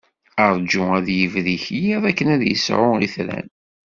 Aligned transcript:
Ṛǧu 0.55 0.83
ad 0.97 1.07
yibrik 1.17 1.65
yiḍ 1.81 2.03
akken 2.09 2.27
ad 2.33 2.39
d-yesɛu 2.41 2.87
itran. 3.05 3.47